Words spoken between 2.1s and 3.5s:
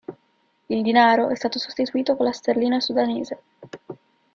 con la sterlina sudanese.